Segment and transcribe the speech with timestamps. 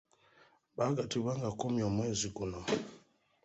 [0.77, 2.59] Baagattibwa nga kumi omwezi guno.